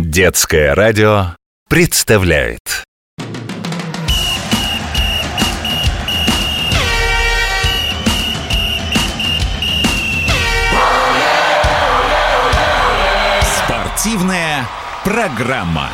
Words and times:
Детское 0.00 0.76
радио 0.76 1.34
представляет 1.68 2.84
Спортивная 13.42 14.68
программа. 15.02 15.90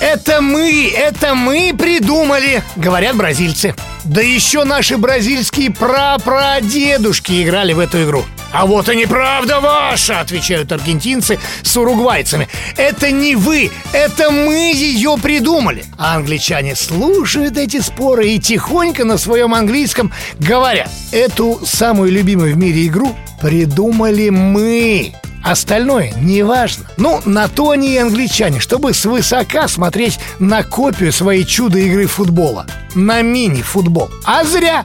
Это 0.00 0.40
мы, 0.40 0.88
это 0.88 1.34
мы 1.34 1.74
придумали, 1.78 2.62
говорят 2.76 3.14
бразильцы. 3.14 3.74
Да 4.04 4.22
еще 4.22 4.64
наши 4.64 4.96
бразильские 4.96 5.70
прапрадедушки 5.70 7.42
играли 7.42 7.74
в 7.74 7.78
эту 7.78 8.04
игру. 8.04 8.24
А 8.54 8.66
вот 8.66 8.88
и 8.88 8.94
неправда 8.94 9.58
ваша, 9.58 10.20
отвечают 10.20 10.70
аргентинцы 10.70 11.40
с 11.62 11.76
уругвайцами. 11.76 12.48
Это 12.76 13.10
не 13.10 13.34
вы, 13.34 13.72
это 13.92 14.30
мы 14.30 14.72
ее 14.72 15.16
придумали. 15.20 15.84
А 15.98 16.14
англичане 16.14 16.76
слушают 16.76 17.58
эти 17.58 17.80
споры 17.80 18.28
и 18.28 18.38
тихонько 18.38 19.04
на 19.04 19.18
своем 19.18 19.54
английском 19.54 20.12
говорят. 20.38 20.88
Эту 21.10 21.60
самую 21.66 22.12
любимую 22.12 22.54
в 22.54 22.56
мире 22.56 22.86
игру 22.86 23.16
придумали 23.42 24.28
мы. 24.28 25.12
Остальное 25.42 26.12
не 26.20 26.44
важно. 26.44 26.84
Ну, 26.96 27.20
на 27.24 27.48
то 27.48 27.70
они 27.70 27.94
и 27.94 27.98
англичане, 27.98 28.60
чтобы 28.60 28.94
свысока 28.94 29.66
смотреть 29.66 30.20
на 30.38 30.62
копию 30.62 31.12
своей 31.12 31.44
чудо-игры 31.44 32.06
футбола. 32.06 32.66
На 32.94 33.20
мини-футбол. 33.20 34.10
А 34.24 34.44
зря! 34.44 34.84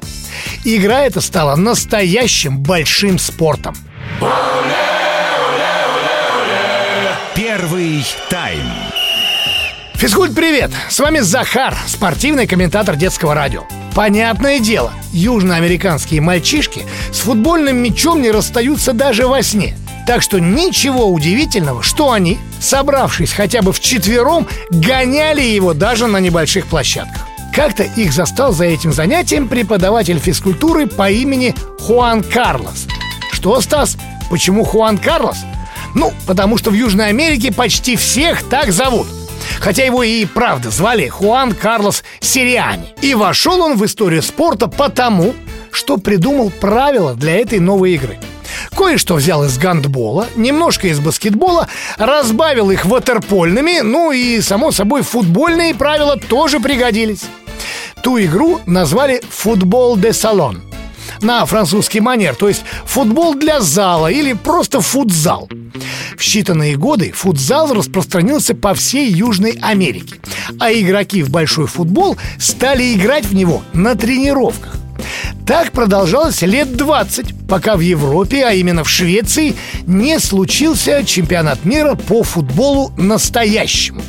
Игра 0.63 1.01
эта 1.01 1.21
стала 1.21 1.55
настоящим 1.55 2.59
большим 2.59 3.17
спортом. 3.17 3.75
Первый 7.35 8.05
тайм. 8.29 8.63
Физкульт, 9.95 10.35
привет! 10.35 10.71
С 10.89 10.99
вами 10.99 11.19
Захар, 11.19 11.75
спортивный 11.88 12.47
комментатор 12.47 12.95
детского 12.95 13.33
радио. 13.33 13.63
Понятное 13.95 14.59
дело, 14.59 14.93
южноамериканские 15.11 16.21
мальчишки 16.21 16.85
с 17.11 17.19
футбольным 17.19 17.77
мячом 17.77 18.21
не 18.21 18.31
расстаются 18.31 18.94
даже 18.94 19.27
во 19.27 19.41
сне– 19.41 19.75
так 20.09 20.23
что 20.23 20.39
ничего 20.39 21.05
удивительного, 21.11 21.83
что 21.83 22.11
они, 22.11 22.39
собравшись 22.59 23.31
хотя 23.31 23.61
бы 23.61 23.71
в 23.71 23.79
четвером, 23.79 24.47
гоняли 24.71 25.44
его 25.44 25.75
даже 25.75 26.07
на 26.07 26.17
небольших 26.17 26.66
площадках. 26.66 27.28
Как-то 27.59 27.83
их 27.83 28.13
застал 28.13 28.53
за 28.53 28.63
этим 28.63 28.93
занятием 28.93 29.49
преподаватель 29.49 30.17
физкультуры 30.17 30.88
по 30.88 31.11
имени 31.11 31.53
Хуан 31.81 32.23
Карлос. 32.23 32.88
Что, 33.33 33.59
Стас, 33.59 33.97
почему 34.29 34.63
Хуан 34.63 34.97
Карлос? 34.97 35.39
Ну, 35.93 36.13
потому 36.25 36.57
что 36.57 36.71
в 36.71 36.73
Южной 36.73 37.09
Америке 37.09 37.51
почти 37.51 37.97
всех 37.97 38.43
так 38.43 38.71
зовут. 38.71 39.07
Хотя 39.59 39.83
его 39.83 40.03
и 40.03 40.23
правда 40.23 40.69
звали 40.69 41.09
Хуан 41.09 41.51
Карлос 41.51 42.05
Сириани. 42.21 42.95
И 43.01 43.13
вошел 43.13 43.59
он 43.59 43.75
в 43.75 43.85
историю 43.85 44.23
спорта 44.23 44.67
потому, 44.67 45.35
что 45.69 45.97
придумал 45.97 46.51
правила 46.51 47.13
для 47.13 47.41
этой 47.41 47.59
новой 47.59 47.94
игры– 47.94 48.17
Кое-что 48.75 49.16
взял 49.16 49.44
из 49.44 49.57
гандбола, 49.57 50.27
немножко 50.35 50.88
из 50.88 50.99
баскетбола, 50.99 51.67
разбавил 51.97 52.71
их 52.71 52.85
ватерпольными, 52.85 53.81
ну 53.81 54.11
и, 54.11 54.41
само 54.41 54.71
собой, 54.71 55.01
футбольные 55.01 55.75
правила 55.75 56.17
тоже 56.17 56.59
пригодились. 56.59 57.23
Ту 58.09 58.19
игру 58.19 58.59
назвали 58.65 59.21
«футбол 59.29 59.95
де 59.95 60.13
салон» 60.13 60.63
на 61.21 61.45
французский 61.45 61.99
манер, 61.99 62.33
то 62.33 62.47
есть 62.47 62.63
футбол 62.83 63.35
для 63.35 63.61
зала 63.61 64.07
или 64.07 64.33
просто 64.33 64.81
футзал. 64.81 65.47
В 66.17 66.19
считанные 66.19 66.75
годы 66.75 67.11
футзал 67.11 67.71
распространился 67.71 68.55
по 68.55 68.73
всей 68.73 69.11
Южной 69.11 69.59
Америке, 69.61 70.16
а 70.59 70.73
игроки 70.73 71.21
в 71.21 71.29
большой 71.29 71.67
футбол 71.67 72.17
стали 72.39 72.95
играть 72.95 73.25
в 73.25 73.35
него 73.35 73.61
на 73.73 73.94
тренировках. 73.94 74.75
Так 75.45 75.72
продолжалось 75.72 76.41
лет 76.41 76.75
20, 76.75 77.47
пока 77.47 77.75
в 77.75 77.81
Европе, 77.81 78.44
а 78.44 78.53
именно 78.53 78.84
в 78.84 78.89
Швеции, 78.89 79.55
не 79.85 80.17
случился 80.17 81.05
чемпионат 81.05 81.63
мира 81.63 81.94
по 81.94 82.23
футболу 82.23 82.91
настоящему. 82.97 84.01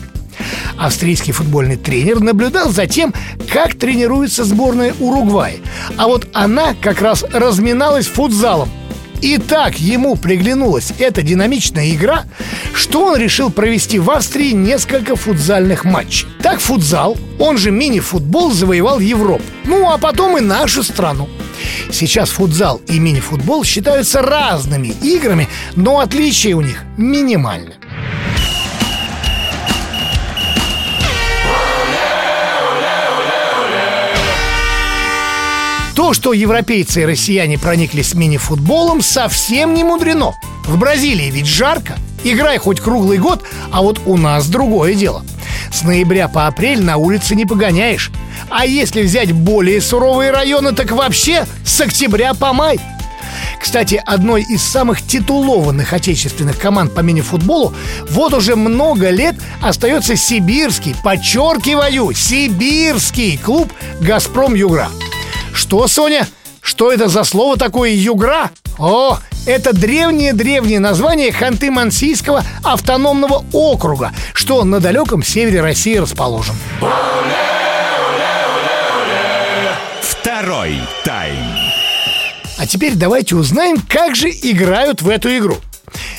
Австрийский 0.77 1.33
футбольный 1.33 1.77
тренер 1.77 2.21
наблюдал 2.21 2.71
за 2.71 2.87
тем, 2.87 3.15
как 3.53 3.75
тренируется 3.75 4.45
сборная 4.45 4.95
Уругвай. 5.01 5.61
А 5.97 6.07
вот 6.07 6.29
она 6.33 6.75
как 6.75 7.01
раз 7.01 7.25
разминалась 7.33 8.07
футзалом. 8.07 8.71
И 9.21 9.37
так 9.37 9.79
ему 9.79 10.17
приглянулась 10.17 10.93
эта 10.99 11.23
динамичная 11.23 11.91
игра, 11.91 12.25
что 12.73 13.05
он 13.05 13.19
решил 13.19 13.51
провести 13.51 13.99
в 13.99 14.11
Австрии 14.11 14.53
несколько 14.53 15.15
футзальных 15.15 15.85
матчей. 15.85 16.27
Так 16.43 16.61
футзал, 16.61 17.19
он 17.39 17.59
же 17.59 17.71
мини-футбол, 17.71 18.51
завоевал 18.51 18.99
Европу. 18.99 19.45
Ну, 19.65 19.91
а 19.91 19.99
потом 19.99 20.39
и 20.39 20.41
нашу 20.41 20.83
страну. 20.83 21.29
Сейчас 21.93 22.31
футзал 22.31 22.81
и 22.89 22.99
мини-футбол 22.99 23.65
считаются 23.65 24.23
разными 24.23 24.89
играми, 25.03 25.49
но 25.77 26.01
отличия 26.01 26.57
у 26.57 26.63
них 26.63 26.85
минимальны. 26.97 27.75
То, 36.11 36.15
что 36.15 36.33
европейцы 36.33 37.03
и 37.03 37.07
россияне 37.07 37.57
прониклись 37.57 38.15
мини-футболом, 38.15 39.01
совсем 39.01 39.75
не 39.75 39.85
мудрено. 39.85 40.35
В 40.65 40.77
Бразилии 40.77 41.31
ведь 41.31 41.47
жарко. 41.47 41.97
Играй 42.25 42.59
хоть 42.59 42.81
круглый 42.81 43.19
год, 43.19 43.45
а 43.71 43.81
вот 43.81 44.01
у 44.07 44.17
нас 44.17 44.49
другое 44.49 44.95
дело. 44.95 45.25
С 45.73 45.85
ноября 45.85 46.27
по 46.27 46.49
апрель 46.49 46.83
на 46.83 46.97
улице 46.97 47.37
не 47.37 47.47
погоняешь. 47.47 48.11
А 48.49 48.67
если 48.67 49.03
взять 49.03 49.31
более 49.31 49.81
суровые 49.81 50.33
районы, 50.33 50.73
так 50.73 50.91
вообще 50.91 51.47
с 51.65 51.81
октября 51.81 52.35
по 52.35 52.53
май. 52.53 52.81
Кстати, 53.61 54.03
одной 54.05 54.43
из 54.43 54.65
самых 54.65 55.07
титулованных 55.07 55.93
отечественных 55.93 56.59
команд 56.59 56.93
по 56.93 57.03
мини-футболу 57.03 57.73
вот 58.11 58.35
уже 58.35 58.57
много 58.57 59.11
лет 59.11 59.37
остается 59.63 60.17
сибирский, 60.17 60.97
подчеркиваю, 61.05 62.13
сибирский 62.13 63.39
клуб 63.39 63.73
«Газпром 64.01 64.57
Югра». 64.57 64.89
Что, 65.71 65.87
Соня? 65.87 66.27
Что 66.61 66.91
это 66.91 67.07
за 67.07 67.23
слово 67.23 67.57
такое 67.57 67.91
«югра»? 67.91 68.51
О, 68.77 69.19
это 69.47 69.73
древнее-древнее 69.73 70.81
название 70.81 71.31
Ханты-Мансийского 71.31 72.43
автономного 72.65 73.45
округа, 73.53 74.11
что 74.35 74.65
на 74.65 74.81
далеком 74.81 75.23
севере 75.23 75.61
России 75.61 75.95
расположен. 75.95 76.57
Второй 80.01 80.81
тайм. 81.05 81.39
А 82.59 82.67
теперь 82.67 82.97
давайте 82.97 83.37
узнаем, 83.37 83.77
как 83.89 84.17
же 84.17 84.29
играют 84.29 85.03
в 85.03 85.09
эту 85.09 85.29
игру. 85.39 85.59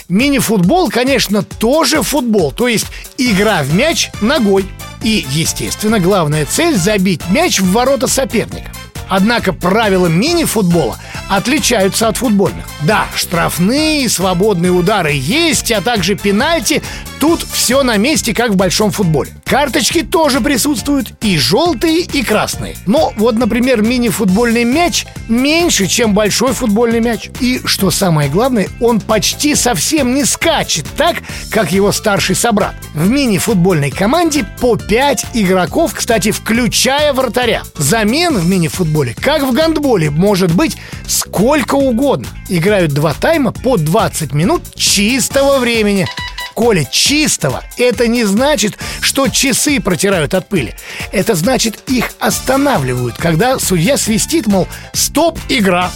Мини-футбол, 0.08 0.90
конечно, 0.90 1.44
тоже 1.44 2.04
футбол, 2.04 2.54
то 2.54 2.70
есть 2.70 2.88
игра 3.18 3.64
в 3.64 3.74
мяч 3.74 4.12
ногой. 4.22 4.66
И, 5.04 5.26
естественно, 5.32 6.00
главная 6.00 6.46
цель– 6.46 6.76
забить 6.78 7.28
мяч 7.30 7.60
в 7.60 7.70
ворота 7.74 8.08
соперника. 8.08 8.72
Однако 9.12 9.52
правила 9.52 10.08
мини-футбола 10.08 10.98
отличаются 11.28 12.08
от 12.08 12.16
футбольных. 12.16 12.66
Да, 12.84 13.08
штрафные 13.14 14.06
и 14.06 14.08
свободные 14.08 14.72
удары 14.72 15.12
есть, 15.12 15.70
а 15.74 15.82
также 15.82 16.16
пенальти. 16.16 16.82
Тут 17.22 17.46
все 17.54 17.84
на 17.84 17.98
месте, 17.98 18.34
как 18.34 18.50
в 18.50 18.56
большом 18.56 18.90
футболе. 18.90 19.32
Карточки 19.46 20.02
тоже 20.02 20.42
присутствуют, 20.42 21.14
и 21.22 21.38
желтые, 21.38 22.00
и 22.00 22.24
красные. 22.24 22.76
Но 22.88 23.14
вот, 23.16 23.36
например, 23.36 23.84
мини-футбольный 23.84 24.64
мяч 24.64 25.06
меньше, 25.28 25.86
чем 25.86 26.16
большой 26.16 26.54
футбольный 26.54 27.00
мяч. 27.00 27.30
И, 27.40 27.62
что 27.64 27.92
самое 27.92 28.28
главное, 28.28 28.70
он 28.80 29.00
почти 29.00 29.54
совсем 29.54 30.16
не 30.16 30.26
скачет 30.26 30.88
так, 30.98 31.18
как 31.52 31.72
его 31.72 31.92
старший 31.92 32.36
собрат. 32.36 32.74
В 32.96 33.08
мини-футбольной 33.08 33.92
команде 33.92 34.44
по 34.60 34.76
5 34.76 35.28
игроков, 35.36 35.94
кстати, 35.94 36.32
включая 36.32 37.14
вратаря. 37.14 37.62
Замен 37.78 38.36
в 38.36 38.48
мини-футболе, 38.48 39.14
как 39.14 39.44
в 39.44 39.52
гандболе, 39.52 40.10
может 40.10 40.56
быть 40.56 40.76
сколько 41.08 41.76
угодно. 41.76 42.28
Играют 42.50 42.94
два 42.94 43.14
тайма 43.14 43.52
по 43.52 43.78
20 43.78 44.34
минут 44.34 44.64
чистого 44.74 45.60
времени. 45.60 46.08
Коля, 46.54 46.84
чистого– 46.86 47.64
это 47.78 48.08
не 48.08 48.26
значит, 48.26 48.78
что 49.02 49.28
часы 49.28 49.80
протирают 49.80 50.34
от 50.34 50.48
пыли. 50.48 50.76
Это 51.12 51.36
значит, 51.36 51.90
их 51.90 52.12
останавливают, 52.20 53.18
когда 53.18 53.60
судья 53.60 53.98
свистит, 53.98 54.48
мол, 54.48 54.68
стоп, 54.94 55.40
игра. 55.50 55.92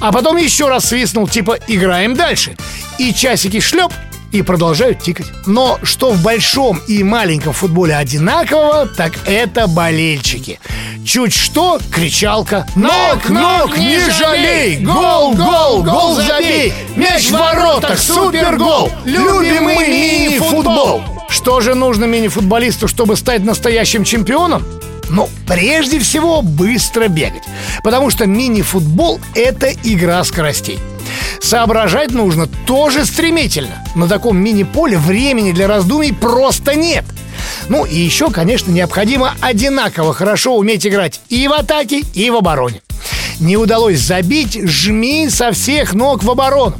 А 0.00 0.12
потом 0.12 0.36
еще 0.36 0.68
раз 0.68 0.86
свистнул, 0.86 1.28
типа, 1.28 1.58
играем 1.66 2.14
дальше. 2.14 2.56
И 2.98 3.12
часики 3.12 3.60
шлеп, 3.60 3.92
и 4.32 4.42
продолжают 4.42 5.00
тикать. 5.00 5.26
Но 5.46 5.78
что 5.82 6.10
в 6.10 6.22
большом 6.22 6.80
и 6.86 7.02
маленьком 7.02 7.52
футболе 7.52 7.96
одинакового, 7.96 8.86
так 8.86 9.12
это 9.26 9.66
болельщики. 9.66 10.60
Чуть 11.04 11.34
что, 11.34 11.78
кричалка. 11.90 12.66
Ног, 12.76 13.28
ног, 13.28 13.76
не 13.78 13.98
жалей! 14.10 14.78
Гол, 14.84 15.34
гол, 15.34 15.82
гол 15.82 16.14
забей! 16.16 16.72
мяч 16.96 17.28
в 17.28 17.32
воротах, 17.32 17.98
супергол, 17.98 18.90
любимый 19.04 19.76
мини-футбол. 19.88 21.02
Что 21.28 21.60
же 21.60 21.74
нужно 21.74 22.04
мини-футболисту, 22.04 22.88
чтобы 22.88 23.16
стать 23.16 23.44
настоящим 23.44 24.04
чемпионом? 24.04 24.64
Ну, 25.10 25.28
прежде 25.46 25.98
всего, 25.98 26.42
быстро 26.42 27.08
бегать. 27.08 27.44
Потому 27.82 28.10
что 28.10 28.26
мини-футбол– 28.26 29.20
это 29.34 29.70
игра 29.82 30.22
скоростей. 30.24 30.78
Соображать 31.40 32.10
нужно 32.10 32.46
тоже 32.66 33.06
стремительно. 33.06 33.84
На 33.94 34.06
таком 34.06 34.38
мини-поле 34.38 34.98
времени 34.98 35.52
для 35.52 35.66
раздумий 35.66 36.12
просто 36.12 36.74
нет. 36.74 37.04
Ну 37.68 37.84
и 37.84 37.96
еще, 37.96 38.30
конечно, 38.30 38.70
необходимо 38.70 39.34
одинаково 39.40 40.12
хорошо 40.12 40.56
уметь 40.56 40.86
играть 40.86 41.20
и 41.28 41.48
в 41.48 41.52
атаке, 41.52 42.02
и 42.14 42.30
в 42.30 42.36
обороне. 42.36 42.82
Не 43.40 43.56
удалось 43.56 44.00
забить, 44.00 44.58
жми 44.68 45.28
со 45.30 45.52
всех 45.52 45.94
ног 45.94 46.24
в 46.24 46.30
оборону. 46.30 46.76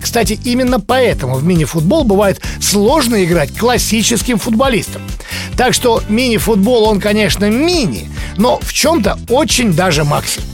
Кстати, 0.00 0.38
именно 0.44 0.80
поэтому 0.80 1.34
в 1.34 1.44
мини-футбол 1.44 2.04
бывает 2.04 2.40
сложно 2.60 3.22
играть 3.24 3.56
классическим 3.56 4.38
футболистам. 4.38 5.02
Так 5.58 5.74
что 5.74 6.00
мини-футбол, 6.08 6.84
он, 6.84 7.00
конечно, 7.00 7.50
мини, 7.50 8.08
но 8.36 8.60
в 8.60 8.72
чем-то 8.72 9.18
очень 9.28 9.72
даже 9.72 10.04
максимум. 10.04 10.48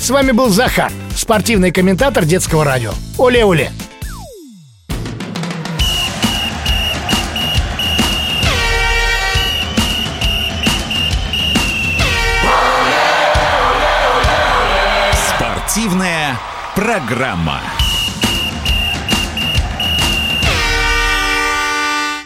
С 0.00 0.08
вами 0.10 0.30
был 0.30 0.48
Захар, 0.48 0.92
спортивный 1.16 1.72
комментатор 1.72 2.24
детского 2.24 2.64
радио. 2.64 2.92
Оле-оле! 3.18 3.72
Спортивная 15.36 16.38
программа. 16.76 17.60